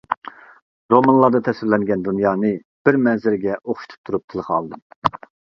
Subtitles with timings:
[0.93, 2.53] رومانلاردا تەسۋىرلەنگەن دۇنيانى
[2.89, 4.85] بىر مەنزىرىگە ئوخشىتىپ تۇرۇپ تىلغا ئالدىم.